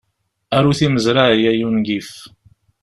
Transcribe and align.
Aru 0.57 0.71
timezray, 0.79 1.39
ay 1.51 1.59
ungif! 1.67 2.09